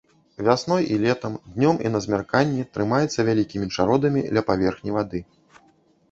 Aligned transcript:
Вясной 0.45 0.85
і 0.93 0.95
летам, 1.01 1.33
днём 1.57 1.75
і 1.85 1.91
на 1.95 1.99
змярканні 2.05 2.65
трымаецца 2.77 3.25
вялікімі 3.27 3.67
чародамі 3.75 4.23
ля 4.39 4.43
паверхні 4.49 4.95
вады. 4.97 5.21